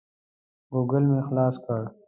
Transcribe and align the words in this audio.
ګوګل 0.71 1.03
مې 1.11 1.19
خلاص 1.27 1.55
کړ. 1.65 1.81